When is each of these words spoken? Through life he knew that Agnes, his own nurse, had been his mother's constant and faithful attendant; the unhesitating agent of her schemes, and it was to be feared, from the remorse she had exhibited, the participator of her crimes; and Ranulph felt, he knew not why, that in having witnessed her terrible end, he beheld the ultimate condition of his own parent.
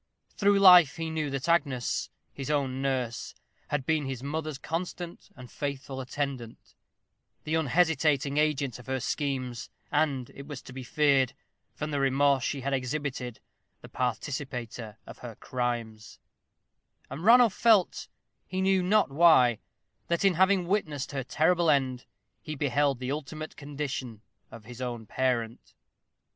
Through 0.35 0.57
life 0.57 0.95
he 0.95 1.11
knew 1.11 1.29
that 1.29 1.47
Agnes, 1.47 2.09
his 2.33 2.49
own 2.49 2.81
nurse, 2.81 3.35
had 3.67 3.85
been 3.85 4.07
his 4.07 4.23
mother's 4.23 4.57
constant 4.57 5.29
and 5.35 5.51
faithful 5.51 6.01
attendant; 6.01 6.73
the 7.43 7.53
unhesitating 7.53 8.37
agent 8.37 8.79
of 8.79 8.87
her 8.87 8.99
schemes, 8.99 9.69
and 9.91 10.31
it 10.31 10.47
was 10.47 10.63
to 10.63 10.73
be 10.73 10.81
feared, 10.81 11.33
from 11.75 11.91
the 11.91 11.99
remorse 11.99 12.43
she 12.43 12.61
had 12.61 12.73
exhibited, 12.73 13.41
the 13.81 13.89
participator 13.89 14.97
of 15.05 15.19
her 15.19 15.35
crimes; 15.35 16.17
and 17.11 17.23
Ranulph 17.23 17.53
felt, 17.53 18.07
he 18.47 18.59
knew 18.59 18.81
not 18.81 19.11
why, 19.11 19.59
that 20.07 20.25
in 20.25 20.33
having 20.33 20.65
witnessed 20.65 21.11
her 21.11 21.23
terrible 21.23 21.69
end, 21.69 22.05
he 22.41 22.55
beheld 22.55 22.97
the 22.97 23.11
ultimate 23.11 23.55
condition 23.55 24.23
of 24.49 24.65
his 24.65 24.81
own 24.81 25.05
parent. 25.05 25.75